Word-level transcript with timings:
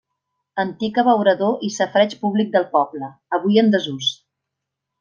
Antic 0.61 0.97
abeurador 1.01 1.61
i 1.67 1.69
safareig 1.75 2.15
públic 2.25 2.49
del 2.57 2.65
poble, 2.73 3.11
avui 3.39 3.63
en 3.65 3.71
desús. 3.77 4.09